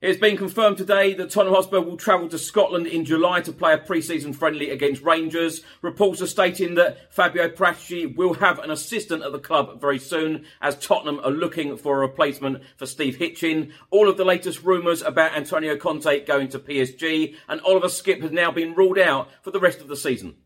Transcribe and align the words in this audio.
It's 0.00 0.20
been 0.20 0.36
confirmed 0.36 0.76
today 0.76 1.12
that 1.14 1.30
Tottenham 1.30 1.56
Hotspur 1.56 1.80
will 1.80 1.96
travel 1.96 2.28
to 2.28 2.38
Scotland 2.38 2.86
in 2.86 3.04
July 3.04 3.40
to 3.40 3.52
play 3.52 3.74
a 3.74 3.78
pre-season 3.78 4.32
friendly 4.32 4.70
against 4.70 5.02
Rangers. 5.02 5.64
Reports 5.82 6.22
are 6.22 6.28
stating 6.28 6.76
that 6.76 7.12
Fabio 7.12 7.48
Paratici 7.48 8.14
will 8.14 8.34
have 8.34 8.60
an 8.60 8.70
assistant 8.70 9.24
at 9.24 9.32
the 9.32 9.40
club 9.40 9.80
very 9.80 9.98
soon 9.98 10.44
as 10.62 10.76
Tottenham 10.76 11.18
are 11.24 11.32
looking 11.32 11.76
for 11.76 11.96
a 11.96 12.06
replacement 12.06 12.62
for 12.76 12.86
Steve 12.86 13.16
Hitchen. 13.16 13.72
All 13.90 14.08
of 14.08 14.16
the 14.16 14.24
latest 14.24 14.62
rumours 14.62 15.02
about 15.02 15.36
Antonio 15.36 15.76
Conte 15.76 16.24
going 16.24 16.46
to 16.50 16.60
PSG 16.60 17.34
and 17.48 17.60
Oliver 17.62 17.88
Skipp 17.88 18.22
has 18.22 18.30
now 18.30 18.52
been 18.52 18.74
ruled 18.74 19.00
out 19.00 19.28
for 19.42 19.50
the 19.50 19.58
rest 19.58 19.80
of 19.80 19.88
the 19.88 19.96
season. 19.96 20.36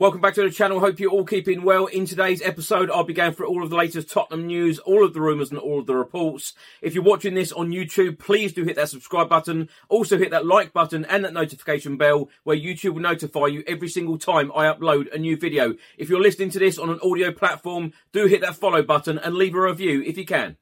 Welcome 0.00 0.22
back 0.22 0.32
to 0.36 0.42
the 0.42 0.50
channel. 0.50 0.80
Hope 0.80 0.98
you're 0.98 1.10
all 1.10 1.26
keeping 1.26 1.62
well. 1.62 1.84
In 1.84 2.06
today's 2.06 2.40
episode, 2.40 2.90
I'll 2.90 3.04
be 3.04 3.12
going 3.12 3.34
through 3.34 3.48
all 3.48 3.62
of 3.62 3.68
the 3.68 3.76
latest 3.76 4.08
Tottenham 4.10 4.46
news, 4.46 4.78
all 4.78 5.04
of 5.04 5.12
the 5.12 5.20
rumours 5.20 5.50
and 5.50 5.60
all 5.60 5.80
of 5.80 5.84
the 5.84 5.94
reports. 5.94 6.54
If 6.80 6.94
you're 6.94 7.04
watching 7.04 7.34
this 7.34 7.52
on 7.52 7.68
YouTube, 7.68 8.18
please 8.18 8.54
do 8.54 8.64
hit 8.64 8.76
that 8.76 8.88
subscribe 8.88 9.28
button. 9.28 9.68
Also 9.90 10.16
hit 10.16 10.30
that 10.30 10.46
like 10.46 10.72
button 10.72 11.04
and 11.04 11.22
that 11.22 11.34
notification 11.34 11.98
bell 11.98 12.30
where 12.44 12.56
YouTube 12.56 12.94
will 12.94 13.02
notify 13.02 13.48
you 13.48 13.62
every 13.66 13.90
single 13.90 14.16
time 14.16 14.50
I 14.56 14.72
upload 14.72 15.12
a 15.12 15.18
new 15.18 15.36
video. 15.36 15.74
If 15.98 16.08
you're 16.08 16.22
listening 16.22 16.48
to 16.52 16.58
this 16.58 16.78
on 16.78 16.88
an 16.88 17.00
audio 17.02 17.30
platform, 17.30 17.92
do 18.10 18.24
hit 18.24 18.40
that 18.40 18.56
follow 18.56 18.82
button 18.82 19.18
and 19.18 19.34
leave 19.34 19.54
a 19.54 19.60
review 19.60 20.02
if 20.02 20.16
you 20.16 20.24
can. 20.24 20.56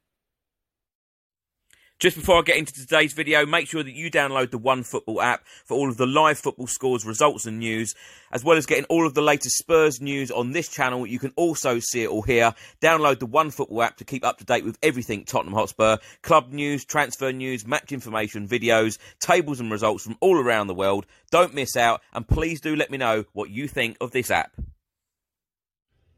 Just 1.99 2.15
before 2.15 2.39
I 2.39 2.43
get 2.43 2.55
into 2.55 2.71
today's 2.71 3.11
video, 3.11 3.45
make 3.45 3.67
sure 3.67 3.83
that 3.83 3.93
you 3.93 4.09
download 4.09 4.51
the 4.51 4.57
One 4.57 4.83
Football 4.83 5.21
app 5.21 5.45
for 5.65 5.75
all 5.75 5.89
of 5.89 5.97
the 5.97 6.05
live 6.05 6.39
football 6.39 6.65
scores, 6.65 7.03
results 7.03 7.45
and 7.45 7.59
news, 7.59 7.93
as 8.31 8.41
well 8.41 8.55
as 8.55 8.65
getting 8.65 8.85
all 8.85 9.05
of 9.05 9.15
the 9.15 9.21
latest 9.21 9.57
Spurs 9.57 9.99
news 9.99 10.31
on 10.31 10.53
this 10.53 10.69
channel. 10.69 11.05
You 11.05 11.19
can 11.19 11.33
also 11.35 11.79
see 11.79 12.03
it 12.03 12.07
all 12.07 12.21
here. 12.21 12.55
Download 12.79 13.19
the 13.19 13.25
One 13.25 13.51
Football 13.51 13.83
app 13.83 13.97
to 13.97 14.05
keep 14.05 14.23
up 14.23 14.37
to 14.37 14.45
date 14.45 14.63
with 14.63 14.77
everything 14.81 15.25
Tottenham 15.25 15.55
Hotspur, 15.55 15.97
club 16.21 16.53
news, 16.53 16.85
transfer 16.85 17.33
news, 17.33 17.67
match 17.67 17.91
information, 17.91 18.47
videos, 18.47 18.97
tables 19.19 19.59
and 19.59 19.69
results 19.69 20.05
from 20.05 20.15
all 20.21 20.37
around 20.37 20.67
the 20.67 20.73
world. 20.73 21.05
Don't 21.31 21.53
miss 21.53 21.75
out 21.75 21.99
and 22.13 22.25
please 22.25 22.61
do 22.61 22.77
let 22.77 22.91
me 22.91 22.97
know 22.97 23.25
what 23.33 23.49
you 23.49 23.67
think 23.67 23.97
of 23.99 24.11
this 24.11 24.31
app. 24.31 24.53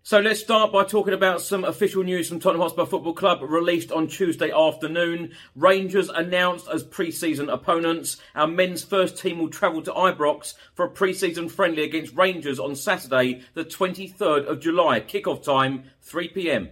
So 0.04 0.20
let's 0.20 0.40
start 0.40 0.72
by 0.72 0.84
talking 0.84 1.14
about 1.14 1.42
some 1.42 1.64
official 1.64 2.02
news 2.02 2.28
from 2.28 2.40
Tottenham 2.40 2.64
Hotspur 2.64 2.88
Football 2.88 3.14
Club 3.14 3.44
released 3.44 3.92
on 3.92 4.08
Tuesday 4.08 4.50
afternoon. 4.52 5.32
Rangers 5.56 6.10
announced 6.10 6.68
as 6.74 6.82
pre-season 6.82 7.50
opponents. 7.50 8.18
Our 8.34 8.48
men's 8.48 8.84
first 8.84 9.20
team 9.20 9.38
will 9.38 9.50
travel 9.50 9.84
to 9.84 9.92
Ibrox 9.92 10.56
for 10.74 10.86
a 10.86 10.90
pre-season 10.90 11.50
friendly 11.50 11.84
against 11.84 12.16
Rangers 12.16 12.60
on 12.60 12.76
Saturday, 12.76 13.44
the 13.54 13.64
23rd 13.64 14.48
of 14.48 14.60
July. 14.60 15.02
Kickoff 15.02 15.44
time 15.44 15.84
3 16.02 16.30
p.m. 16.30 16.70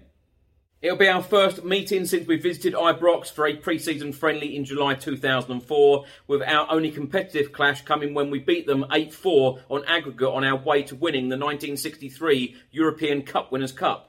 It'll 0.81 0.95
be 0.95 1.09
our 1.09 1.21
first 1.21 1.65
meeting 1.65 2.05
since 2.05 2.25
we 2.25 2.37
visited 2.37 2.73
Ibrox 2.73 3.29
for 3.33 3.45
a 3.45 3.53
pre-season 3.53 4.13
friendly 4.13 4.55
in 4.55 4.63
July 4.63 4.93
2004, 4.93 6.05
with 6.25 6.41
our 6.41 6.71
only 6.71 6.89
competitive 6.89 7.51
clash 7.51 7.81
coming 7.81 8.13
when 8.13 8.29
we 8.29 8.39
beat 8.39 8.65
them 8.65 8.85
8-4 8.89 9.59
on 9.67 9.83
aggregate 9.83 10.29
on 10.29 10.45
our 10.45 10.55
way 10.55 10.83
to 10.83 10.95
winning 10.95 11.27
the 11.27 11.35
1963 11.35 12.55
European 12.71 13.23
Cup 13.23 13.51
Winners' 13.51 13.73
Cup. 13.73 14.08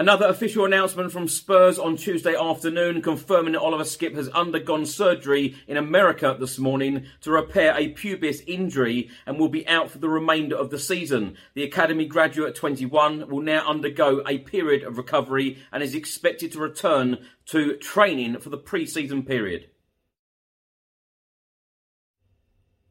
Another 0.00 0.28
official 0.28 0.64
announcement 0.64 1.12
from 1.12 1.28
Spurs 1.28 1.78
on 1.78 1.94
Tuesday 1.94 2.34
afternoon 2.34 3.02
confirming 3.02 3.52
that 3.52 3.60
Oliver 3.60 3.84
Skipp 3.84 4.14
has 4.14 4.30
undergone 4.30 4.86
surgery 4.86 5.56
in 5.68 5.76
America 5.76 6.34
this 6.40 6.58
morning 6.58 7.04
to 7.20 7.30
repair 7.30 7.74
a 7.76 7.88
pubis 7.88 8.40
injury 8.46 9.10
and 9.26 9.38
will 9.38 9.50
be 9.50 9.68
out 9.68 9.90
for 9.90 9.98
the 9.98 10.08
remainder 10.08 10.56
of 10.56 10.70
the 10.70 10.78
season. 10.78 11.36
The 11.52 11.64
Academy 11.64 12.06
graduate 12.06 12.54
21 12.54 13.28
will 13.28 13.42
now 13.42 13.68
undergo 13.68 14.22
a 14.26 14.38
period 14.38 14.84
of 14.84 14.96
recovery 14.96 15.58
and 15.70 15.82
is 15.82 15.94
expected 15.94 16.52
to 16.52 16.60
return 16.60 17.18
to 17.48 17.76
training 17.76 18.38
for 18.38 18.48
the 18.48 18.56
pre-season 18.56 19.24
period. 19.24 19.68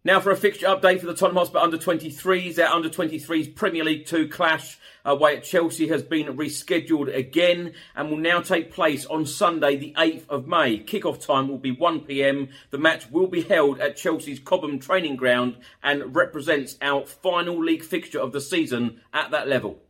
Now 0.05 0.21
for 0.21 0.31
a 0.31 0.37
fixture 0.37 0.67
update 0.67 1.01
for 1.01 1.07
the 1.07 1.13
Tottenham 1.13 1.35
Hotspur 1.35 1.59
under 1.59 1.77
23s. 1.77 2.55
Their 2.55 2.69
under 2.69 2.87
23s 2.87 3.53
Premier 3.53 3.83
League 3.83 4.05
2 4.05 4.29
clash 4.29 4.79
away 5.03 5.35
at 5.35 5.43
Chelsea 5.43 5.89
has 5.89 6.03
been 6.03 6.37
rescheduled 6.37 7.13
again 7.13 7.73
and 7.97 8.09
will 8.09 8.17
now 8.17 8.39
take 8.39 8.71
place 8.71 9.05
on 9.05 9.25
Sunday 9.25 9.75
the 9.75 9.93
8th 9.97 10.25
of 10.29 10.47
May. 10.47 10.79
Kickoff 10.79 11.25
time 11.25 11.49
will 11.49 11.57
be 11.57 11.75
1pm. 11.75 12.47
The 12.69 12.77
match 12.77 13.11
will 13.11 13.27
be 13.27 13.41
held 13.41 13.81
at 13.81 13.97
Chelsea's 13.97 14.39
Cobham 14.39 14.79
training 14.79 15.17
ground 15.17 15.57
and 15.83 16.15
represents 16.15 16.77
our 16.81 17.05
final 17.05 17.61
league 17.61 17.83
fixture 17.83 18.21
of 18.21 18.31
the 18.31 18.39
season 18.39 19.01
at 19.11 19.31
that 19.31 19.49
level. 19.49 19.81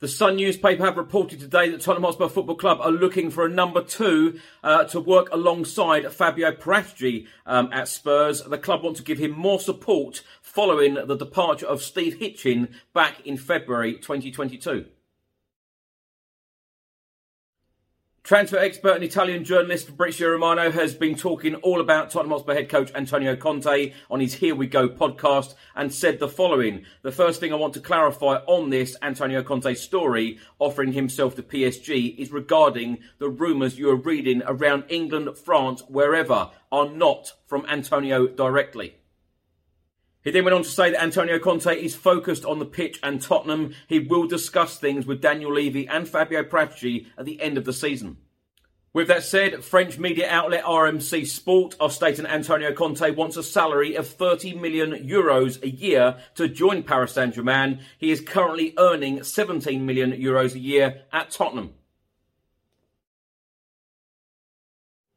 The 0.00 0.08
Sun 0.08 0.36
newspaper 0.36 0.82
have 0.86 0.96
reported 0.96 1.40
today 1.40 1.68
that 1.68 1.82
Tottenham 1.82 2.04
Hotspur 2.04 2.28
Football 2.28 2.56
Club 2.56 2.78
are 2.80 2.90
looking 2.90 3.30
for 3.30 3.44
a 3.44 3.50
number 3.50 3.82
two 3.84 4.40
uh, 4.64 4.84
to 4.84 4.98
work 4.98 5.28
alongside 5.30 6.10
Fabio 6.10 6.52
Paratici 6.52 7.26
um, 7.44 7.68
at 7.70 7.86
Spurs. 7.86 8.42
The 8.42 8.56
club 8.56 8.82
want 8.82 8.96
to 8.96 9.02
give 9.02 9.18
him 9.18 9.32
more 9.32 9.60
support 9.60 10.22
following 10.40 10.94
the 10.94 11.16
departure 11.16 11.66
of 11.66 11.82
Steve 11.82 12.16
Hitchen 12.18 12.72
back 12.94 13.26
in 13.26 13.36
February 13.36 13.96
2022. 13.96 14.86
Transfer 18.22 18.58
expert 18.58 18.96
and 18.96 19.02
Italian 19.02 19.44
journalist 19.44 19.86
Fabrizio 19.86 20.28
Romano 20.28 20.70
has 20.70 20.94
been 20.94 21.14
talking 21.14 21.54
all 21.56 21.80
about 21.80 22.10
Tottenham 22.10 22.32
Hotspur 22.32 22.52
head 22.52 22.68
coach 22.68 22.92
Antonio 22.94 23.34
Conte 23.34 23.94
on 24.10 24.20
his 24.20 24.34
Here 24.34 24.54
We 24.54 24.66
Go 24.66 24.90
podcast 24.90 25.54
and 25.74 25.92
said 25.92 26.18
the 26.18 26.28
following. 26.28 26.84
The 27.00 27.12
first 27.12 27.40
thing 27.40 27.50
I 27.50 27.56
want 27.56 27.72
to 27.74 27.80
clarify 27.80 28.36
on 28.46 28.68
this 28.68 28.94
Antonio 29.00 29.42
Conte 29.42 29.74
story 29.74 30.38
offering 30.58 30.92
himself 30.92 31.34
to 31.36 31.42
PSG 31.42 32.16
is 32.18 32.30
regarding 32.30 32.98
the 33.18 33.30
rumours 33.30 33.78
you 33.78 33.88
are 33.88 33.96
reading 33.96 34.42
around 34.46 34.84
England, 34.90 35.36
France, 35.38 35.82
wherever 35.88 36.50
are 36.70 36.90
not 36.90 37.32
from 37.46 37.64
Antonio 37.66 38.26
directly. 38.26 38.99
He 40.22 40.30
then 40.30 40.44
went 40.44 40.54
on 40.54 40.62
to 40.62 40.68
say 40.68 40.90
that 40.90 41.02
Antonio 41.02 41.38
Conte 41.38 41.74
is 41.74 41.94
focused 41.94 42.44
on 42.44 42.58
the 42.58 42.66
pitch 42.66 42.98
and 43.02 43.22
Tottenham. 43.22 43.74
He 43.88 44.00
will 44.00 44.26
discuss 44.26 44.78
things 44.78 45.06
with 45.06 45.22
Daniel 45.22 45.52
Levy 45.52 45.88
and 45.88 46.06
Fabio 46.06 46.42
Paratici 46.42 47.06
at 47.16 47.24
the 47.24 47.40
end 47.40 47.56
of 47.56 47.64
the 47.64 47.72
season. 47.72 48.18
With 48.92 49.06
that 49.06 49.22
said, 49.22 49.62
French 49.62 49.98
media 49.98 50.28
outlet 50.28 50.64
RMC 50.64 51.26
Sport 51.26 51.76
are 51.78 51.90
stating 51.90 52.26
Antonio 52.26 52.72
Conte 52.74 53.12
wants 53.12 53.36
a 53.36 53.42
salary 53.42 53.94
of 53.94 54.08
30 54.08 54.54
million 54.54 54.90
euros 54.90 55.62
a 55.62 55.70
year 55.70 56.16
to 56.34 56.48
join 56.48 56.82
Paris 56.82 57.12
Saint-Germain. 57.12 57.78
He 57.98 58.10
is 58.10 58.20
currently 58.20 58.74
earning 58.76 59.22
17 59.22 59.86
million 59.86 60.10
euros 60.10 60.54
a 60.54 60.58
year 60.58 61.02
at 61.12 61.30
Tottenham. 61.30 61.74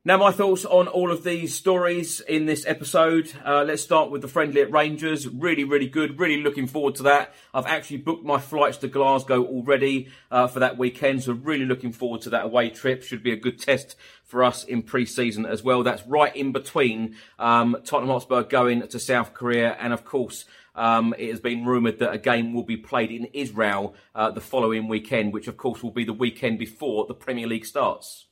Now, 0.05 0.17
my 0.17 0.31
thoughts 0.31 0.65
on 0.65 0.89
all 0.89 1.11
of 1.11 1.23
these 1.23 1.55
stories 1.55 2.19
in 2.19 2.45
this 2.45 2.65
episode. 2.65 3.31
Uh, 3.45 3.63
let's 3.63 3.81
start 3.81 4.11
with 4.11 4.21
the 4.21 4.27
friendly 4.27 4.59
at 4.59 4.69
Rangers. 4.69 5.29
Really, 5.29 5.63
really 5.63 5.87
good. 5.87 6.19
Really 6.19 6.43
looking 6.43 6.67
forward 6.67 6.95
to 6.95 7.03
that. 7.03 7.33
I've 7.53 7.67
actually 7.67 7.99
booked 7.99 8.25
my 8.25 8.37
flights 8.37 8.75
to 8.79 8.89
Glasgow 8.89 9.45
already 9.45 10.09
uh, 10.29 10.47
for 10.47 10.59
that 10.59 10.77
weekend, 10.77 11.23
so 11.23 11.31
really 11.31 11.63
looking 11.63 11.93
forward 11.93 12.19
to 12.23 12.31
that 12.31 12.43
away 12.43 12.69
trip. 12.69 13.01
Should 13.01 13.23
be 13.23 13.31
a 13.31 13.37
good 13.37 13.57
test 13.59 13.95
for 14.25 14.43
us 14.43 14.65
in 14.65 14.81
pre-season 14.81 15.45
as 15.45 15.63
well. 15.63 15.83
That's 15.83 16.05
right 16.05 16.35
in 16.35 16.51
between 16.51 17.15
um, 17.39 17.77
Tottenham 17.85 18.09
Hotspur 18.09 18.43
going 18.43 18.85
to 18.85 18.99
South 18.99 19.33
Korea, 19.33 19.71
and 19.79 19.93
of 19.93 20.03
course. 20.03 20.43
Um, 20.75 21.13
it 21.19 21.29
has 21.29 21.39
been 21.39 21.65
rumoured 21.65 21.99
that 21.99 22.11
a 22.11 22.17
game 22.17 22.51
will 22.51 22.63
be 22.63 22.77
played 22.77 23.11
in 23.11 23.25
Israel 23.25 23.93
uh, 24.15 24.31
the 24.31 24.41
following 24.41 24.87
weekend, 24.87 25.31
which 25.31 25.47
of 25.47 25.55
course 25.55 25.83
will 25.83 25.91
be 25.91 26.03
the 26.03 26.13
weekend 26.13 26.57
before 26.57 27.05
the 27.05 27.13
Premier 27.13 27.45
League 27.45 27.65
starts. 27.65 28.25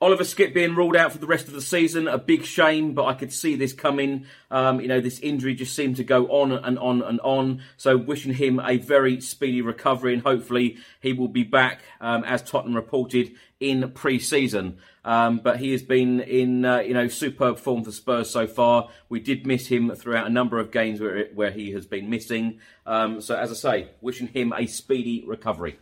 Oliver 0.00 0.24
Skipp 0.24 0.52
being 0.52 0.74
ruled 0.74 0.96
out 0.96 1.12
for 1.12 1.18
the 1.18 1.26
rest 1.26 1.46
of 1.46 1.54
the 1.54 1.62
season, 1.62 2.08
a 2.08 2.18
big 2.18 2.44
shame, 2.44 2.94
but 2.94 3.06
I 3.06 3.14
could 3.14 3.32
see 3.32 3.54
this 3.54 3.72
coming. 3.72 4.26
Um, 4.50 4.80
you 4.80 4.88
know, 4.88 5.00
this 5.00 5.20
injury 5.20 5.54
just 5.54 5.74
seemed 5.74 5.96
to 5.96 6.04
go 6.04 6.26
on 6.26 6.52
and 6.52 6.78
on 6.78 7.00
and 7.00 7.20
on. 7.20 7.62
So, 7.76 7.96
wishing 7.96 8.34
him 8.34 8.60
a 8.60 8.76
very 8.76 9.20
speedy 9.20 9.62
recovery, 9.62 10.12
and 10.12 10.22
hopefully 10.22 10.78
he 11.00 11.12
will 11.12 11.28
be 11.28 11.44
back, 11.44 11.82
um, 12.00 12.24
as 12.24 12.42
Tottenham 12.42 12.74
reported 12.74 13.34
in 13.60 13.92
pre-season. 13.92 14.78
Um, 15.04 15.38
but 15.38 15.58
he 15.58 15.70
has 15.72 15.82
been 15.82 16.20
in, 16.20 16.64
uh, 16.64 16.80
you 16.80 16.92
know, 16.92 17.08
superb 17.08 17.58
form 17.58 17.84
for 17.84 17.92
Spurs 17.92 18.28
so 18.28 18.46
far. 18.46 18.88
We 19.08 19.20
did 19.20 19.46
miss 19.46 19.68
him 19.68 19.94
throughout 19.94 20.26
a 20.26 20.30
number 20.30 20.58
of 20.58 20.72
games 20.72 21.00
where, 21.00 21.28
where 21.34 21.52
he 21.52 21.70
has 21.72 21.86
been 21.86 22.10
missing. 22.10 22.58
Um, 22.84 23.20
so, 23.20 23.36
as 23.36 23.50
I 23.50 23.54
say, 23.54 23.88
wishing 24.00 24.26
him 24.26 24.52
a 24.52 24.66
speedy 24.66 25.24
recovery. 25.26 25.78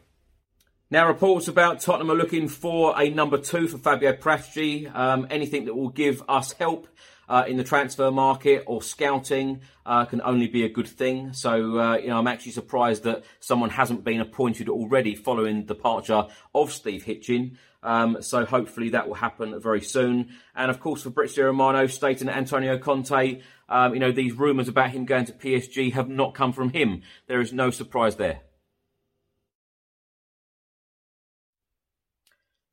Now, 0.93 1.09
reports 1.09 1.49
about 1.49 1.81
Tottenham 1.81 2.11
are 2.11 2.15
looking 2.15 2.49
for 2.49 3.01
a 3.01 3.09
number 3.09 3.39
two 3.39 3.67
for 3.67 3.79
Fabio 3.79 4.13
Paratici. 4.13 4.95
Um, 4.95 5.27
anything 5.31 5.65
that 5.65 5.75
will 5.75 5.89
give 5.89 6.23
us 6.29 6.53
help 6.53 6.87
uh, 7.31 7.45
in 7.49 7.57
the 7.57 7.65
transfer 7.65 8.11
market 8.11 8.65
or 8.67 8.83
scouting 8.83 9.63
uh, 9.87 10.05
can 10.05 10.21
only 10.21 10.49
be 10.49 10.67
a 10.67 10.69
good 10.69 10.87
thing. 10.87 11.33
So, 11.33 11.79
uh, 11.79 11.97
you 11.97 12.09
know, 12.09 12.19
I'm 12.19 12.27
actually 12.27 12.53
surprised 12.53 13.05
that 13.05 13.25
someone 13.41 13.71
hasn't 13.71 14.05
been 14.05 14.21
appointed 14.21 14.69
already 14.69 15.15
following 15.15 15.61
the 15.61 15.75
departure 15.75 16.27
of 16.55 16.71
Steve 16.71 17.05
Hitchen. 17.05 17.57
Um, 17.83 18.19
so 18.21 18.45
hopefully 18.45 18.91
that 18.91 19.09
will 19.09 19.15
happen 19.15 19.59
very 19.63 19.81
soon. 19.81 20.35
And 20.55 20.71
of 20.71 20.79
course, 20.79 21.05
for 21.05 21.09
Fabrizio 21.09 21.47
Romano 21.47 21.87
stating 21.87 22.29
Antonio 22.29 22.77
Conte, 22.77 23.41
um, 23.71 23.95
you 23.95 24.01
know, 24.01 24.13
these 24.13 24.35
rumours 24.35 24.69
about 24.69 24.91
him 24.91 25.07
going 25.07 25.25
to 25.25 25.33
PSG 25.33 25.95
have 25.95 26.11
not 26.11 26.35
come 26.35 26.53
from 26.53 26.69
him. 26.69 27.01
There 27.29 27.41
is 27.41 27.51
no 27.51 27.71
surprise 27.71 28.17
there. 28.17 28.43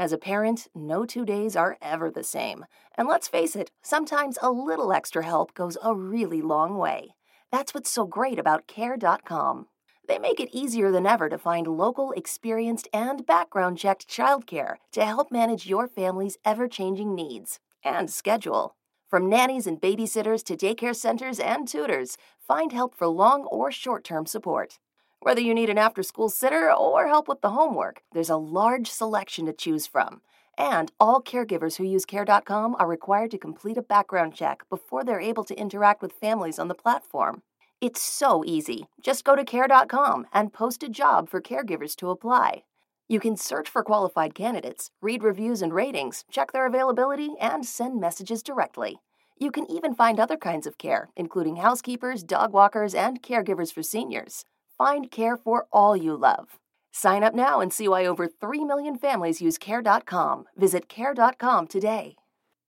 As 0.00 0.12
a 0.12 0.16
parent, 0.16 0.66
no 0.74 1.04
two 1.04 1.26
days 1.26 1.54
are 1.54 1.76
ever 1.82 2.10
the 2.10 2.24
same. 2.24 2.64
And 2.96 3.06
let's 3.06 3.28
face 3.28 3.54
it, 3.54 3.70
sometimes 3.82 4.38
a 4.40 4.50
little 4.50 4.94
extra 4.94 5.22
help 5.22 5.52
goes 5.52 5.76
a 5.82 5.94
really 5.94 6.40
long 6.40 6.78
way. 6.78 7.10
That's 7.52 7.74
what's 7.74 7.90
so 7.90 8.06
great 8.06 8.38
about 8.38 8.66
Care.com. 8.66 9.66
They 10.08 10.18
make 10.18 10.40
it 10.40 10.56
easier 10.56 10.90
than 10.90 11.04
ever 11.04 11.28
to 11.28 11.36
find 11.36 11.66
local, 11.66 12.12
experienced, 12.12 12.88
and 12.94 13.26
background 13.26 13.76
checked 13.76 14.08
childcare 14.08 14.76
to 14.92 15.04
help 15.04 15.30
manage 15.30 15.66
your 15.66 15.86
family's 15.86 16.38
ever 16.46 16.66
changing 16.66 17.14
needs 17.14 17.60
and 17.84 18.08
schedule. 18.08 18.76
From 19.06 19.28
nannies 19.28 19.66
and 19.66 19.82
babysitters 19.82 20.42
to 20.44 20.56
daycare 20.56 20.96
centers 20.96 21.38
and 21.38 21.68
tutors, 21.68 22.16
find 22.40 22.72
help 22.72 22.94
for 22.94 23.06
long 23.06 23.44
or 23.44 23.70
short 23.70 24.04
term 24.04 24.24
support. 24.24 24.78
Whether 25.22 25.42
you 25.42 25.52
need 25.52 25.68
an 25.68 25.76
after 25.76 26.02
school 26.02 26.30
sitter 26.30 26.72
or 26.72 27.06
help 27.06 27.28
with 27.28 27.42
the 27.42 27.50
homework, 27.50 28.02
there's 28.12 28.30
a 28.30 28.36
large 28.36 28.88
selection 28.88 29.44
to 29.44 29.52
choose 29.52 29.86
from. 29.86 30.22
And 30.56 30.90
all 30.98 31.22
caregivers 31.22 31.76
who 31.76 31.84
use 31.84 32.06
Care.com 32.06 32.74
are 32.78 32.86
required 32.86 33.30
to 33.32 33.38
complete 33.38 33.76
a 33.76 33.82
background 33.82 34.34
check 34.34 34.66
before 34.70 35.04
they're 35.04 35.20
able 35.20 35.44
to 35.44 35.60
interact 35.60 36.00
with 36.00 36.14
families 36.14 36.58
on 36.58 36.68
the 36.68 36.74
platform. 36.74 37.42
It's 37.82 38.00
so 38.00 38.42
easy. 38.46 38.86
Just 39.02 39.24
go 39.24 39.36
to 39.36 39.44
Care.com 39.44 40.26
and 40.32 40.54
post 40.54 40.82
a 40.82 40.88
job 40.88 41.28
for 41.28 41.42
caregivers 41.42 41.94
to 41.96 42.08
apply. 42.08 42.62
You 43.06 43.20
can 43.20 43.36
search 43.36 43.68
for 43.68 43.82
qualified 43.82 44.34
candidates, 44.34 44.90
read 45.02 45.22
reviews 45.22 45.60
and 45.60 45.74
ratings, 45.74 46.24
check 46.30 46.52
their 46.52 46.66
availability, 46.66 47.34
and 47.38 47.66
send 47.66 48.00
messages 48.00 48.42
directly. 48.42 49.00
You 49.38 49.50
can 49.50 49.70
even 49.70 49.94
find 49.94 50.18
other 50.18 50.38
kinds 50.38 50.66
of 50.66 50.78
care, 50.78 51.10
including 51.14 51.56
housekeepers, 51.56 52.22
dog 52.22 52.54
walkers, 52.54 52.94
and 52.94 53.22
caregivers 53.22 53.70
for 53.70 53.82
seniors. 53.82 54.46
Find 54.80 55.10
care 55.10 55.36
for 55.36 55.66
all 55.74 55.94
you 55.94 56.16
love. 56.16 56.56
Sign 56.90 57.22
up 57.22 57.34
now 57.34 57.60
and 57.60 57.70
see 57.70 57.86
why 57.86 58.06
over 58.06 58.26
3 58.26 58.64
million 58.64 58.96
families 58.96 59.42
use 59.42 59.58
Care.com. 59.58 60.44
Visit 60.56 60.88
Care.com 60.88 61.66
today. 61.66 62.16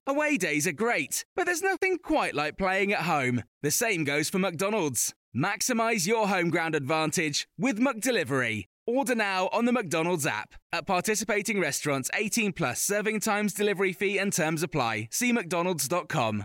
Away 0.07 0.37
days 0.37 0.67
are 0.67 0.73
great, 0.73 1.25
but 1.35 1.47
there's 1.47 1.63
nothing 1.63 1.97
quite 1.97 2.35
like 2.35 2.59
playing 2.59 2.93
at 2.93 3.09
home. 3.15 3.45
The 3.63 3.71
same 3.71 4.05
goes 4.05 4.29
for 4.29 4.39
McDonald's. 4.39 5.15
Maximize 5.35 6.07
your 6.07 6.29
home 6.29 6.51
ground 6.51 6.75
advantage 6.75 7.49
with 7.57 7.81
McDelivery. 7.81 8.65
Order 8.87 9.15
now 9.15 9.49
on 9.51 9.65
the 9.65 9.73
McDonald's 9.73 10.27
app. 10.27 10.53
At 10.71 10.87
participating 10.87 11.61
restaurants, 11.61 12.11
18 12.13 12.53
plus 12.53 12.83
serving 12.83 13.21
times, 13.21 13.55
delivery 13.55 13.95
fee, 13.95 14.19
and 14.19 14.35
terms 14.35 14.63
apply. 14.63 15.09
See 15.11 15.33
McDonald's.com. 15.33 16.45